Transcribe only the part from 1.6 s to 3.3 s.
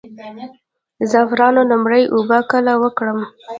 لومړۍ اوبه کله ورکړم؟